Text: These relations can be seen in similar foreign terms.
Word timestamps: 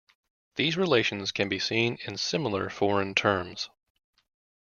These 0.55 0.77
relations 0.77 1.31
can 1.31 1.47
be 1.47 1.59
seen 1.59 1.99
in 2.05 2.17
similar 2.17 2.71
foreign 2.71 3.13
terms. 3.13 3.69